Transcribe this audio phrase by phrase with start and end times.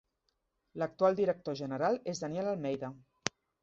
[0.83, 2.95] L'actual director general és Daniel Almeida.